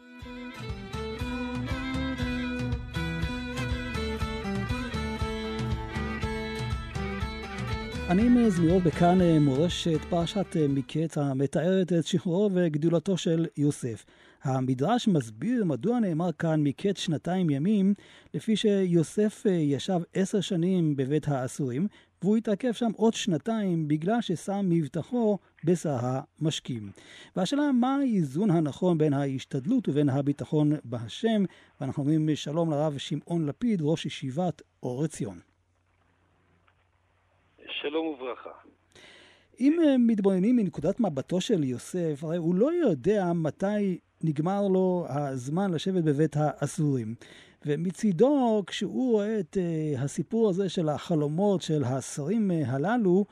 אני 8.10 8.28
מזמירות 8.28 8.82
בכאן 8.82 9.20
אה, 9.20 9.38
מורשת 9.38 10.00
פרשת 10.08 10.56
אה, 10.56 10.68
מקץ 10.68 11.18
המתארת 11.18 11.92
את 11.92 12.06
שחרורו 12.06 12.50
וגדולתו 12.54 13.16
של 13.16 13.46
יוסף. 13.56 14.06
המדרש 14.42 15.08
מסביר 15.08 15.64
מדוע 15.64 16.00
נאמר 16.00 16.32
כאן 16.32 16.62
מקץ 16.62 16.98
שנתיים 16.98 17.50
ימים, 17.50 17.94
לפי 18.34 18.56
שיוסף 18.56 19.42
אה, 19.46 19.52
ישב 19.52 20.00
עשר 20.14 20.40
שנים 20.40 20.96
בבית 20.96 21.28
האסורים, 21.28 21.86
והוא 22.22 22.36
התעכב 22.36 22.72
שם 22.72 22.90
עוד 22.96 23.14
שנתיים 23.14 23.88
בגלל 23.88 24.20
ששם 24.20 24.66
מבטחו 24.68 25.38
בשר 25.64 25.98
המשקים. 26.02 26.90
והשאלה 27.36 27.72
מה 27.72 27.96
האיזון 27.96 28.50
הנכון 28.50 28.98
בין 28.98 29.12
ההשתדלות 29.12 29.88
ובין 29.88 30.08
הביטחון 30.08 30.72
בהשם, 30.84 31.44
ואנחנו 31.80 32.02
אומרים 32.02 32.28
שלום 32.36 32.70
לרב 32.70 32.98
שמעון 32.98 33.46
לפיד, 33.46 33.80
ראש 33.82 34.06
ישיבת 34.06 34.62
אור 34.82 35.04
עציון. 35.04 35.49
שלום 37.70 38.06
וברכה. 38.06 38.50
אם 39.60 39.78
אה, 39.84 39.98
מתבוננים 39.98 40.56
מנקודת 40.56 41.00
מבטו 41.00 41.40
של 41.40 41.64
יוסף, 41.64 42.24
הרי 42.24 42.36
הוא 42.36 42.54
לא 42.54 42.72
יודע 42.72 43.32
מתי 43.32 43.98
נגמר 44.24 44.68
לו 44.68 45.06
הזמן 45.08 45.70
לשבת 45.70 46.04
בבית 46.04 46.36
האסורים. 46.36 47.14
ומצידו, 47.66 48.62
כשהוא 48.66 49.12
רואה 49.12 49.40
את 49.40 49.56
uh, 49.56 50.00
הסיפור 50.00 50.48
הזה 50.48 50.68
של 50.68 50.88
החלומות 50.88 51.62
של 51.62 51.84
השרים 51.84 52.50
uh, 52.50 52.68
הללו, 52.68 53.24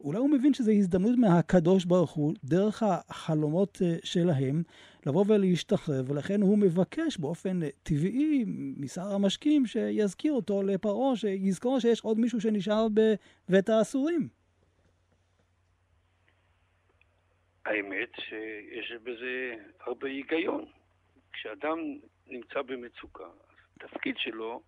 אולי 0.00 0.18
הוא 0.18 0.30
מבין 0.30 0.54
שזו 0.54 0.70
הזדמנות 0.70 1.18
מהקדוש 1.18 1.84
ברוך 1.84 2.10
הוא, 2.10 2.34
דרך 2.44 2.82
החלומות 2.82 3.82
שלהם, 4.04 4.62
לבוא 5.06 5.24
ולהשתחרר, 5.28 6.02
ולכן 6.08 6.40
הוא 6.42 6.58
מבקש 6.58 7.18
באופן 7.18 7.60
טבעי 7.82 8.44
משר 8.76 9.14
המשקים 9.14 9.66
שיזכיר 9.66 10.32
אותו 10.32 10.62
לפרעה, 10.62 11.16
שיזכור 11.16 11.80
שיש 11.80 12.00
עוד 12.00 12.18
מישהו 12.18 12.40
שנשאר 12.40 12.86
בבית 12.88 13.68
האסורים. 13.68 14.28
האמת 17.64 18.10
שיש 18.14 18.92
בזה 19.02 19.54
הרבה 19.80 20.08
היגיון. 20.08 20.64
כשאדם 21.32 21.78
נמצא 22.26 22.62
במצוקה, 22.62 23.24
התפקיד 23.76 24.14
שלו 24.18 24.62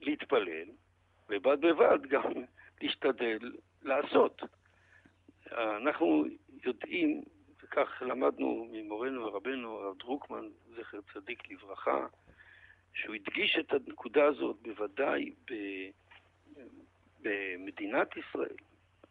להתפלל, 0.00 0.68
ובד 1.28 1.60
בבד 1.60 1.98
גם 2.08 2.32
להשתדל 2.82 3.52
לעשות. 3.82 4.42
אנחנו 5.52 6.24
יודעים, 6.64 7.22
וכך 7.72 8.02
למדנו 8.02 8.68
ממורנו 8.72 9.26
ורבנו 9.26 9.78
הרב 9.78 9.98
דרוקמן, 9.98 10.48
זכר 10.76 10.98
צדיק 11.14 11.50
לברכה, 11.50 12.06
שהוא 12.94 13.14
הדגיש 13.14 13.56
את 13.60 13.72
הנקודה 13.72 14.24
הזאת 14.24 14.56
בוודאי 14.62 15.30
ב, 15.50 15.54
במדינת 17.22 18.08
ישראל. 18.16 18.56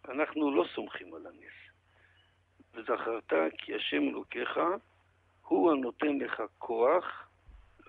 אנחנו 0.10 0.56
לא 0.56 0.65
סומכים 0.75 1.13
על 1.13 1.27
הנס. 1.27 1.74
וזכרת 2.74 3.34
כי 3.58 3.75
השם 3.75 4.01
אלוקיך 4.10 4.60
הוא 5.48 5.72
הנותן 5.72 6.18
לך 6.18 6.44
כוח 6.58 7.30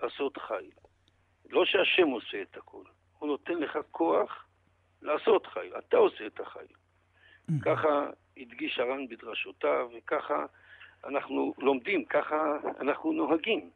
לעשות 0.01 0.37
חיל. 0.37 0.71
לא 1.49 1.65
שהשם 1.65 2.07
עושה 2.07 2.41
את 2.41 2.57
הכל, 2.57 2.83
הוא 3.19 3.27
נותן 3.27 3.53
לך 3.53 3.77
כוח 3.91 4.45
לעשות 5.01 5.47
חיל, 5.47 5.77
אתה 5.77 5.97
עושה 5.97 6.27
את 6.27 6.39
החיל. 6.39 6.75
ככה 7.61 8.09
הדגיש 8.37 8.79
הר"ן 8.79 9.07
בדרשותיו, 9.07 9.89
וככה 9.97 10.45
אנחנו 11.07 11.53
לומדים, 11.57 12.05
ככה 12.05 12.57
אנחנו 12.81 13.11
נוהגים. 13.11 13.69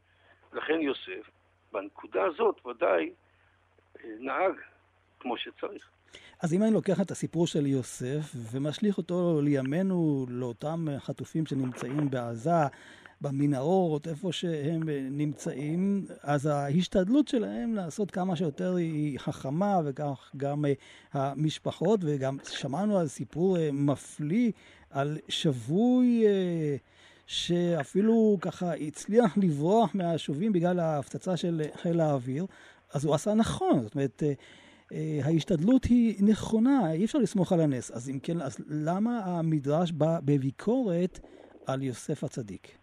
לכן 0.53 0.81
יוסף, 0.81 1.29
בנקודה 1.71 2.23
הזאת 2.23 2.65
ודאי 2.65 3.11
אה, 3.99 4.09
נהג 4.19 4.53
כמו 5.19 5.37
שצריך. 5.37 5.89
אז 6.43 6.53
אם 6.53 6.63
אני 6.63 6.71
לוקח 6.71 7.01
את 7.01 7.11
הסיפור 7.11 7.47
של 7.47 7.65
יוסף 7.65 8.31
ומשליך 8.51 8.97
אותו 8.97 9.41
לימינו, 9.43 10.25
לאותם 10.29 10.85
חטופים 10.97 11.45
שנמצאים 11.45 12.09
בעזה, 12.09 12.67
במנהרות, 13.21 14.07
איפה 14.07 14.31
שהם 14.31 14.89
נמצאים, 15.11 16.05
אז 16.21 16.45
ההשתדלות 16.45 17.27
שלהם 17.27 17.75
לעשות 17.75 18.11
כמה 18.11 18.35
שיותר 18.35 18.75
היא 18.75 19.19
חכמה, 19.19 19.79
וכך 19.85 20.31
גם 20.37 20.65
אה, 20.65 20.73
המשפחות, 21.11 21.99
וגם 22.03 22.37
שמענו 22.43 22.97
על 22.97 23.07
סיפור 23.07 23.57
אה, 23.57 23.69
מפליא 23.71 24.51
על 24.89 25.17
שבוי 25.29 26.23
אה, 26.27 26.75
שאפילו 27.27 28.37
ככה 28.41 28.73
הצליח 28.73 29.37
לברוח 29.37 29.95
מהשובים 29.95 30.53
בגלל 30.53 30.79
ההפצצה 30.79 31.37
של 31.37 31.61
חיל 31.75 31.99
האוויר, 31.99 32.45
אז 32.93 33.05
הוא 33.05 33.15
עשה 33.15 33.33
נכון, 33.33 33.83
זאת 33.83 33.95
אומרת... 33.95 34.23
ההשתדלות 35.23 35.85
היא 35.85 36.23
נכונה, 36.31 36.91
אי 36.91 37.05
אפשר 37.05 37.19
לסמוך 37.19 37.51
על 37.51 37.59
הנס. 37.61 37.91
אז 37.91 38.09
אם 38.09 38.19
כן, 38.19 38.41
אז 38.41 38.57
למה 38.69 39.19
המדרש 39.25 39.91
בא 39.91 40.19
בביקורת 40.25 41.19
על 41.65 41.83
יוסף 41.83 42.23
הצדיק? 42.23 42.77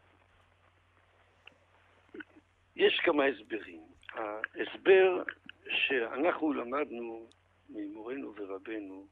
יש 2.77 3.01
כמה 3.05 3.25
הסברים. 3.25 3.81
ההסבר 4.15 5.23
שאנחנו 5.69 6.53
למדנו 6.53 7.27
ממורנו 7.71 8.35
ורבנו 8.37 9.07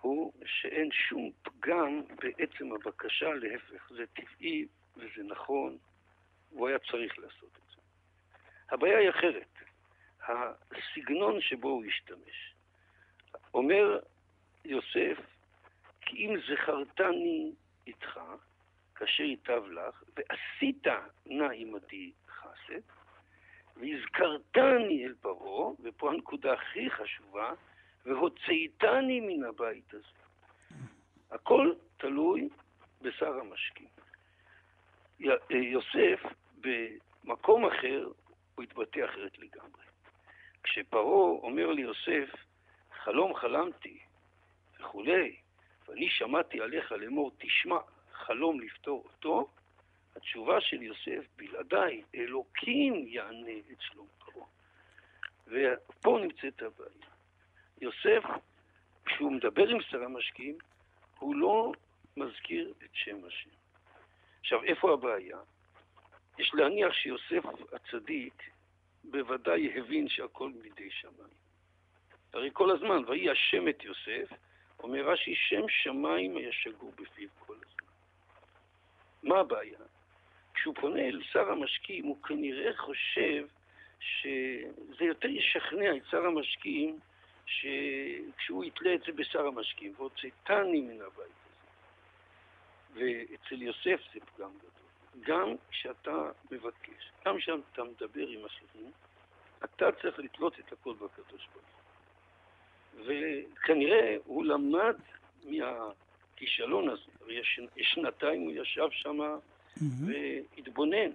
הוא 0.00 0.32
שאין 0.44 0.90
שום 0.92 1.30
פגם 1.42 2.02
בעצם 2.22 2.72
הבקשה, 2.72 3.34
להפך, 3.34 3.90
זה 3.90 4.04
טבעי 4.06 4.66
וזה 4.96 5.22
נכון, 5.28 5.78
הוא 6.50 6.68
היה 6.68 6.78
צריך 6.78 7.18
לעשות 7.18 7.50
את 7.56 7.74
זה. 7.74 7.80
הבעיה 8.70 8.98
היא 8.98 9.10
אחרת, 9.10 9.54
הסגנון 10.28 11.40
שבו 11.40 11.68
הוא 11.68 11.84
השתמש. 11.84 12.54
אומר 13.54 13.98
יוסף, 14.64 15.18
כי 16.00 16.16
אם 16.16 16.34
זכרתני 16.48 17.52
איתך, 17.86 18.20
כאשר 18.94 19.22
ייטב 19.22 19.62
לך, 19.66 20.02
ועשית 20.16 20.86
נא 21.26 21.48
עמדי 21.54 22.12
חסד, 22.28 22.80
והזכרתני 23.76 25.06
אל 25.06 25.14
פרעה, 25.20 25.72
ופה 25.82 26.10
הנקודה 26.10 26.52
הכי 26.52 26.90
חשובה, 26.90 27.52
והוצאתני 28.06 29.20
מן 29.20 29.44
הבית 29.44 29.94
הזה. 29.94 30.20
הכל 31.30 31.72
תלוי 31.96 32.48
בשר 33.02 33.40
המשקים. 33.40 33.88
יוסף, 35.50 36.22
במקום 36.60 37.66
אחר, 37.66 38.08
הוא 38.54 38.62
התבטא 38.62 39.04
אחרת 39.04 39.38
לגמרי. 39.38 39.84
כשפרעה 40.62 41.30
אומר 41.30 41.72
ליוסף, 41.72 42.30
חלום 42.92 43.34
חלמתי 43.34 43.98
וכולי, 44.80 45.36
ואני 45.88 46.08
שמעתי 46.08 46.60
עליך 46.60 46.92
לאמור, 46.92 47.30
תשמע, 47.38 47.78
חלום 48.12 48.60
לפתור 48.60 49.04
אותו, 49.04 49.48
התשובה 50.16 50.60
של 50.60 50.82
יוסף, 50.82 51.26
בלעדיי, 51.36 52.02
אלוקים 52.14 53.04
יענה 53.06 53.58
את 53.72 53.80
שלום 53.80 54.06
פרעה. 54.18 54.46
ופה 55.46 56.18
נמצאת 56.22 56.62
הבעיה. 56.62 57.09
יוסף, 57.80 58.24
כשהוא 59.04 59.32
מדבר 59.32 59.68
עם 59.68 59.82
שר 59.82 60.02
המשקיעים, 60.02 60.58
הוא 61.18 61.36
לא 61.36 61.72
מזכיר 62.16 62.72
את 62.84 62.90
שם 62.92 63.24
השם. 63.26 63.50
עכשיו, 64.40 64.62
איפה 64.64 64.92
הבעיה? 64.92 65.38
יש 66.38 66.54
להניח 66.54 66.92
שיוסף 66.92 67.44
הצדיק 67.72 68.42
בוודאי 69.04 69.78
הבין 69.78 70.08
שהכל 70.08 70.50
מידי 70.62 70.90
שמיים. 70.90 71.40
הרי 72.32 72.50
כל 72.52 72.70
הזמן, 72.70 73.04
ויהי 73.06 73.30
השם 73.30 73.68
את 73.68 73.84
יוסף, 73.84 74.32
אומר 74.78 75.10
רש"י, 75.10 75.34
שם 75.34 75.68
שמיים 75.68 76.36
היה 76.36 76.52
שגור 76.52 76.92
בפיו 76.96 77.28
כל 77.38 77.54
הזמן. 77.54 77.90
מה 79.22 79.38
הבעיה? 79.38 79.78
כשהוא 80.54 80.74
פונה 80.74 81.00
אל 81.00 81.22
שר 81.32 81.50
המשקיעים, 81.50 82.04
הוא 82.04 82.22
כנראה 82.22 82.76
חושב 82.76 83.46
שזה 84.00 85.04
יותר 85.04 85.28
ישכנע 85.28 85.96
את 85.96 86.02
שר 86.10 86.26
המשקיעים 86.26 86.98
שכשהוא 87.50 88.64
יתלה 88.64 88.94
את 88.94 89.00
זה 89.06 89.12
בשר 89.12 89.46
המשקיעים, 89.46 89.94
והוצאתני 89.96 90.80
מן 90.80 91.00
הבית 91.00 91.16
הזה. 91.16 91.56
ואצל 92.94 93.62
יוסף 93.62 94.00
זה 94.14 94.20
פגם 94.20 94.50
גדול. 94.58 94.80
גם 95.20 95.54
כשאתה 95.70 96.30
מבקש, 96.50 97.12
גם 97.26 97.38
כשאתה 97.38 97.84
מדבר 97.84 98.26
עם 98.26 98.44
אחרים, 98.44 98.90
אתה 99.64 99.92
צריך 100.02 100.18
לתלות 100.18 100.58
את 100.60 100.72
הכל 100.72 100.94
בקדוש 100.94 101.48
ברוך 101.52 101.66
הוא. 102.94 103.04
וכנראה 103.06 104.16
הוא 104.24 104.44
למד 104.44 104.96
מהכישלון 105.44 106.88
הזה. 106.88 107.02
יש 107.76 107.88
שנתיים 107.94 108.40
הוא 108.40 108.52
ישב 108.52 108.88
שם. 108.90 109.18
והתבונן, 110.06 111.10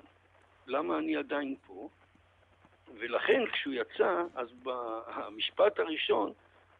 למה 0.67 0.97
אני 0.97 1.15
עדיין 1.15 1.55
פה? 1.67 1.89
ולכן 2.93 3.41
כשהוא 3.51 3.73
יצא, 3.73 4.23
אז 4.35 4.47
במשפט 4.63 5.79
הראשון, 5.79 6.33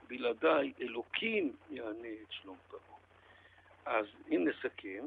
בלעדיי 0.07 0.73
אלוקים 0.81 1.55
יענה 1.69 2.07
את 2.23 2.31
שלום 2.31 2.57
פרעה. 2.67 2.99
אז 3.85 4.05
אם 4.31 4.47
נסכם, 4.47 5.05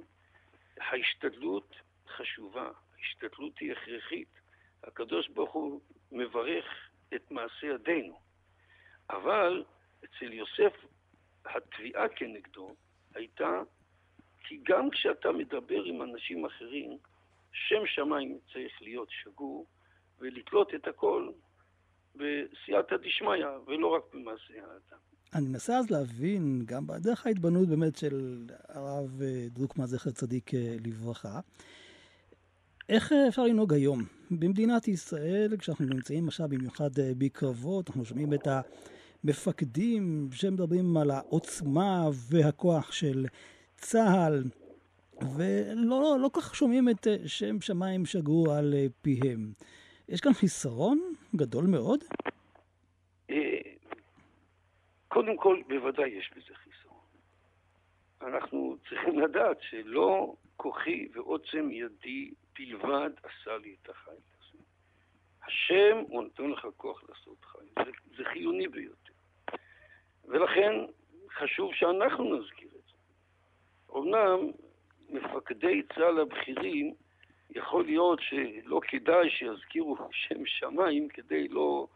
ההשתדלות 0.80 1.74
חשובה, 2.08 2.70
ההשתדלות 2.96 3.58
היא 3.58 3.72
הכרחית. 3.72 4.28
הקדוש 4.84 5.28
ברוך 5.28 5.52
הוא 5.52 5.80
מברך 6.12 6.64
את 7.14 7.30
מעשה 7.30 7.66
ידינו. 7.66 8.20
אבל 9.10 9.64
אצל 10.04 10.32
יוסף 10.32 10.72
התביעה 11.44 12.08
כנגדו 12.08 12.74
הייתה 13.14 13.62
כי 14.44 14.60
גם 14.62 14.90
כשאתה 14.90 15.32
מדבר 15.32 15.82
עם 15.84 16.02
אנשים 16.02 16.46
אחרים, 16.46 16.98
שם 17.52 17.86
שמיים 17.86 18.38
צריך 18.52 18.82
להיות 18.82 19.08
שגור 19.10 19.66
ולתלות 20.20 20.74
את 20.74 20.88
הכל 20.88 21.28
בסייעתא 22.14 22.96
דשמיא, 22.96 23.46
ולא 23.66 23.86
רק 23.86 24.02
במעשה 24.14 24.54
האדם. 24.54 24.98
אני 25.34 25.48
מנסה 25.48 25.78
אז 25.78 25.90
להבין, 25.90 26.62
גם 26.64 26.86
בדרך 26.86 27.26
ההתבוננות 27.26 27.68
באמת 27.68 27.96
של 27.96 28.46
הרב 28.68 29.22
אה, 29.22 29.46
דרוקמן, 29.50 29.86
זכר 29.86 30.10
צדיק 30.10 30.54
אה, 30.54 30.76
לברכה, 30.86 31.40
איך 32.88 33.12
אה, 33.12 33.28
אפשר 33.28 33.42
לנהוג 33.42 33.74
היום? 33.74 34.02
במדינת 34.30 34.88
ישראל, 34.88 35.56
כשאנחנו 35.56 35.84
נמצאים 35.84 36.28
עכשיו 36.28 36.48
במיוחד 36.48 36.90
בקרבות, 37.18 37.88
אנחנו 37.88 38.04
שומעים 38.04 38.34
את 38.34 38.48
המפקדים 39.24 40.28
שמדברים 40.32 40.96
על 40.96 41.10
העוצמה 41.10 42.08
והכוח 42.30 42.92
של 42.92 43.26
צה"ל, 43.76 44.44
ולא 45.36 46.16
לא 46.20 46.30
כך 46.32 46.54
שומעים 46.54 46.88
את 46.88 47.06
שם 47.26 47.60
שמיים 47.60 48.06
שגור 48.06 48.52
על 48.52 48.74
פיהם. 49.02 49.52
יש 50.08 50.20
כאן 50.20 50.32
חיסרון 50.32 50.98
גדול 51.36 51.64
מאוד? 51.66 52.04
אה, 53.30 53.60
קודם 55.08 55.36
כל, 55.36 55.62
בוודאי 55.68 56.08
יש 56.08 56.30
בזה 56.36 56.54
חיסרון. 56.54 57.00
אנחנו 58.22 58.76
צריכים 58.88 59.18
לדעת 59.18 59.56
שלא 59.60 60.34
כוחי 60.56 61.08
ועוצם 61.12 61.70
ידי 61.70 62.30
בלבד 62.58 63.10
עשה 63.22 63.56
לי 63.58 63.76
את 63.82 63.88
החיל 63.90 64.14
הזה. 64.14 64.58
השם, 65.46 65.96
הוא 66.08 66.22
נותן 66.22 66.50
לך 66.50 66.66
כוח 66.76 67.02
לעשות 67.08 67.44
חיל. 67.44 67.84
זה, 67.84 67.90
זה 68.16 68.24
חיוני 68.32 68.68
ביותר. 68.68 69.12
ולכן 70.24 70.72
חשוב 71.30 71.74
שאנחנו 71.74 72.38
נזכיר 72.38 72.68
את 72.68 72.82
זה. 72.90 72.96
אמנם 73.98 74.50
מפקדי 75.08 75.82
צה"ל 75.94 76.20
הבכירים 76.20 76.94
יכול 77.50 77.84
להיות 77.84 78.20
שלא 78.22 78.80
כדאי 78.88 79.30
שיזכירו 79.30 79.96
שם 80.12 80.46
שמיים 80.46 81.08
כדי 81.08 81.48
לא 81.48 81.86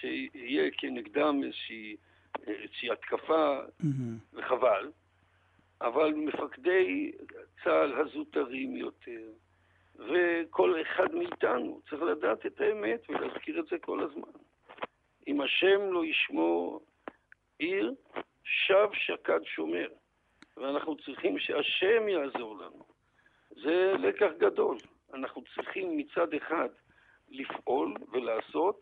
שיהיה 0.00 0.70
כנגדם 0.78 1.40
איזושהי, 1.44 1.96
איזושהי 2.46 2.90
התקפה, 2.90 3.58
mm-hmm. 3.60 4.34
וחבל. 4.34 4.90
אבל 5.80 6.14
מפקדי 6.14 7.12
צה"ל 7.64 8.00
הזוטרים 8.00 8.76
יותר, 8.76 9.28
וכל 9.98 10.82
אחד 10.82 11.14
מאיתנו 11.14 11.80
צריך 11.90 12.02
לדעת 12.02 12.46
את 12.46 12.60
האמת 12.60 13.10
ולהזכיר 13.10 13.60
את 13.60 13.66
זה 13.66 13.78
כל 13.78 14.02
הזמן. 14.02 14.32
אם 15.28 15.40
השם 15.40 15.80
לא 15.92 16.04
ישמור 16.04 16.80
עיר, 17.58 17.94
שב 18.44 18.88
שקד 18.92 19.40
שומר. 19.44 19.88
ואנחנו 20.56 20.96
צריכים 20.96 21.38
שהשם 21.38 22.08
יעזור 22.08 22.58
לנו. 22.58 22.95
זה 23.62 23.92
לקח 23.98 24.30
גדול. 24.38 24.76
אנחנו 25.14 25.42
צריכים 25.54 25.96
מצד 25.96 26.34
אחד 26.34 26.68
לפעול 27.30 27.94
ולעשות, 28.12 28.80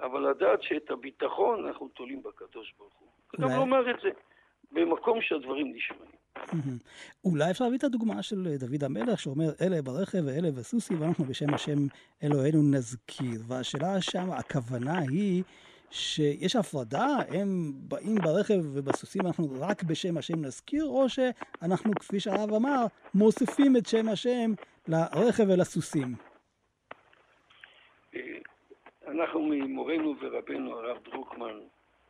אבל 0.00 0.30
לדעת 0.30 0.62
שאת 0.62 0.90
הביטחון 0.90 1.66
אנחנו 1.66 1.88
תולים 1.88 2.22
בקדוש 2.22 2.74
ברוך 2.78 2.94
הוא. 2.98 3.08
וגם 3.34 3.58
לומר 3.58 3.90
את 3.90 3.96
זה. 4.02 4.10
במקום 4.72 5.18
שהדברים 5.22 5.74
נשמעים. 5.74 6.78
אולי 7.24 7.50
אפשר 7.50 7.64
להביא 7.64 7.78
את 7.78 7.84
הדוגמה 7.84 8.22
של 8.22 8.56
דוד 8.58 8.84
המלך, 8.84 9.20
שאומר, 9.20 9.50
אלה 9.60 9.82
ברכב 9.82 10.18
ואלה 10.26 10.50
בסוסי, 10.50 10.94
ואנחנו 10.94 11.24
בשם 11.24 11.54
השם 11.54 11.78
אלוהינו 12.22 12.62
נזכיר. 12.62 13.40
והשאלה 13.48 14.00
שם, 14.00 14.30
הכוונה 14.30 14.98
היא 14.98 15.42
שיש 15.92 16.56
הפרדה, 16.56 17.06
הם 17.28 17.72
באים 17.74 18.14
ברכב 18.14 18.54
ובסוסים, 18.74 19.26
אנחנו 19.26 19.48
רק 19.60 19.82
בשם 19.82 20.16
השם 20.16 20.44
נזכיר, 20.44 20.84
או 20.84 21.08
שאנחנו, 21.08 21.92
כפי 22.00 22.20
שהרב 22.20 22.54
אמר, 22.54 22.84
מוסיפים 23.14 23.76
את 23.76 23.86
שם 23.86 24.08
השם 24.08 24.52
לרכב 24.88 25.44
ולסוסים. 25.48 26.14
אה, 28.14 28.20
אנחנו 29.06 29.42
ממורנו 29.42 30.14
ורבנו 30.20 30.78
הרב 30.78 30.98
דרוקמן 31.04 31.58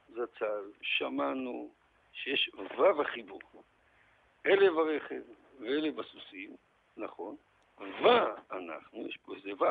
זצ"ל 0.08 0.70
שמענו 0.82 1.70
שיש 2.12 2.50
וו 2.76 3.02
החיבור. 3.02 3.40
אלה 4.46 4.70
ברכב 4.70 5.22
ואלה 5.60 5.90
בסוסים, 5.90 6.56
נכון, 6.96 7.36
ואנחנו, 7.78 9.06
יש 9.08 9.16
פה 9.16 9.34
איזה 9.36 9.50
וו, 9.54 9.66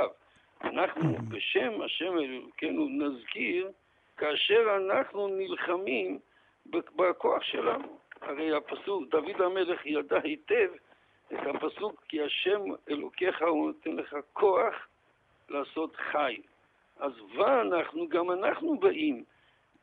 אנחנו 0.63 1.13
בשם 1.30 1.82
השם 1.82 2.17
אלוקינו 2.17 2.88
נזכיר 2.89 3.71
כאשר 4.22 4.78
אנחנו 4.78 5.28
נלחמים 5.28 6.20
בכוח 6.66 7.44
שלנו. 7.44 7.98
הרי 8.22 8.56
הפסוק, 8.56 9.10
דוד 9.10 9.42
המלך 9.42 9.86
ידע 9.86 10.20
היטב 10.24 10.70
את 11.34 11.40
הפסוק, 11.56 12.04
כי 12.08 12.22
השם 12.22 12.62
אלוקיך 12.90 13.42
הוא 13.42 13.68
נותן 13.68 13.92
לך 13.92 14.16
כוח 14.34 14.74
לעשות 15.50 15.96
חי. 15.96 16.42
אז 17.00 17.12
ואנחנו, 17.38 18.10
גם 18.10 18.32
אנחנו 18.32 18.80
באים 18.80 19.24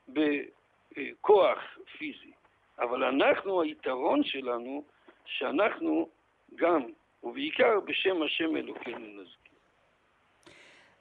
בכוח 0.09 1.59
פיזי. 1.99 2.33
אבל 2.79 3.05
אנחנו, 3.05 3.63
היתרון 3.63 4.25
שלנו, 4.25 4.85
שאנחנו 5.25 6.09
גם, 6.55 6.83
ובעיקר 7.23 7.81
בשם 7.81 8.23
השם 8.23 8.57
אלוקינו 8.57 8.99
נזכיר. 8.99 9.59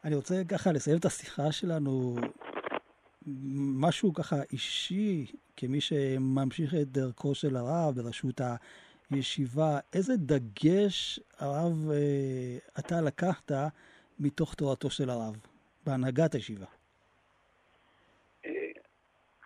אני 0.05 0.15
רוצה 0.15 0.35
ככה 0.51 0.71
לסיים 0.71 0.97
את 0.97 1.05
השיחה 1.05 1.51
שלנו, 1.51 2.15
משהו 3.81 4.13
ככה 4.13 4.35
אישי, 4.51 5.25
כמי 5.57 5.81
שממשיך 5.81 6.73
את 6.81 6.87
דרכו 6.87 7.35
של 7.35 7.55
הרב 7.55 7.95
בראשות 7.95 8.41
הישיבה, 9.11 9.79
איזה 9.93 10.13
דגש 10.17 11.19
הרב 11.39 11.91
אה, 11.91 12.57
אתה 12.79 13.01
לקחת 13.01 13.51
מתוך 14.19 14.53
תורתו 14.53 14.89
של 14.89 15.09
הרב, 15.09 15.35
בהנהגת 15.85 16.33
הישיבה? 16.33 16.65
אה, 18.45 18.51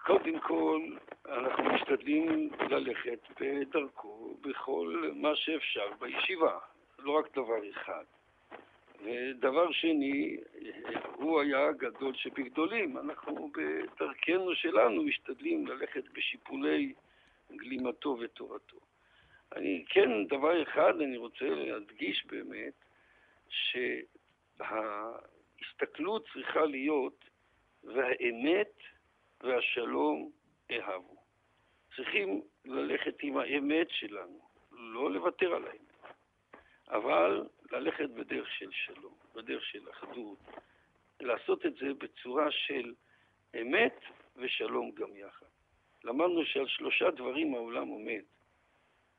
קודם 0.05 0.39
כל, 0.39 0.81
אנחנו 1.25 1.63
משתדלים 1.63 2.49
ללכת 2.69 3.19
בדרכו 3.41 4.37
בכל 4.41 5.11
מה 5.15 5.35
שאפשר 5.35 5.91
בישיבה, 5.99 6.57
לא 6.99 7.19
רק 7.19 7.31
דבר 7.31 7.69
אחד. 7.71 8.03
ודבר 9.03 9.71
שני, 9.71 10.37
הוא 11.13 11.41
היה 11.41 11.71
גדול 11.71 12.15
שבגדולים. 12.15 12.97
אנחנו 12.97 13.51
בדרכנו 13.51 14.55
שלנו 14.55 15.03
משתדלים 15.03 15.67
ללכת 15.67 16.03
בשיפולי 16.13 16.93
גלימתו 17.51 18.17
ותורתו. 18.19 18.77
אני, 19.55 19.85
כן, 19.89 20.25
דבר 20.27 20.63
אחד 20.63 21.01
אני 21.01 21.17
רוצה 21.17 21.45
להדגיש 21.45 22.25
באמת, 22.25 22.73
שההסתכלות 24.59 26.27
צריכה 26.33 26.65
להיות 26.65 27.25
והאמת 27.83 28.73
והשלום 29.41 30.31
אהבו. 30.71 31.15
צריכים 31.95 32.41
ללכת 32.65 33.15
עם 33.21 33.37
האמת 33.37 33.87
שלנו, 33.89 34.39
לא 34.71 35.11
לוותר 35.11 35.53
על 35.55 35.63
האמת, 35.67 36.15
אבל 36.89 37.43
ללכת 37.73 38.09
בדרך 38.09 38.47
של 38.59 38.69
שלום, 38.71 39.13
בדרך 39.35 39.65
של 39.65 39.89
אחדות, 39.89 40.37
לעשות 41.19 41.65
את 41.65 41.73
זה 41.75 41.93
בצורה 41.97 42.47
של 42.51 42.93
אמת 43.61 43.99
ושלום 44.35 44.91
גם 44.91 45.15
יחד. 45.15 45.45
למדנו 46.03 46.45
שעל 46.45 46.67
שלושה 46.67 47.11
דברים 47.11 47.55
העולם 47.55 47.87
עומד, 47.87 48.21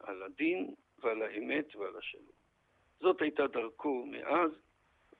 על 0.00 0.22
הדין 0.22 0.74
ועל 0.98 1.22
האמת 1.22 1.76
ועל 1.76 1.96
השלום. 1.98 2.32
זאת 3.00 3.22
הייתה 3.22 3.46
דרכו 3.46 4.06
מאז, 4.06 4.50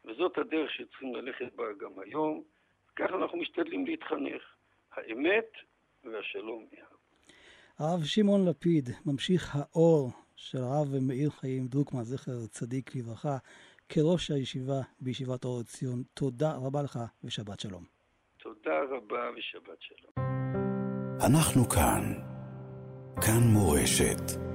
וזאת 0.05 0.39
הדרך 0.39 0.71
שצריכים 0.71 1.15
ללכת 1.15 1.53
בה 1.55 1.65
גם 1.81 1.99
היום. 1.99 2.43
ככה 2.97 3.15
אנחנו 3.15 3.39
משתדלים 3.39 3.87
להתחנך. 3.87 4.43
האמת 4.93 5.51
והשלום 6.05 6.67
יחד. 6.73 6.97
הרב 7.79 8.05
שמעון 8.05 8.49
לפיד, 8.49 8.89
ממשיך 9.07 9.57
האור 9.57 10.11
של 10.43 10.63
הרב 10.63 10.89
מאיר 11.01 11.31
חיים 11.31 11.67
דרוקמן, 11.67 12.03
זכר 12.03 12.47
צדיק 12.47 12.97
לברכה, 12.97 13.37
כראש 13.89 14.31
הישיבה 14.31 14.81
בישיבת 15.01 15.45
אור 15.45 15.63
ציון. 15.63 16.03
תודה 16.15 16.53
רבה 16.53 16.83
לך 16.83 16.99
ושבת 17.25 17.61
שלום. 17.61 17.85
תודה 18.43 18.81
רבה 18.91 19.31
ושבת 19.39 19.79
שלום. 19.81 20.27
אנחנו 21.27 21.69
כאן. 21.69 22.03
כאן 23.21 23.43
מורשת. 23.53 24.52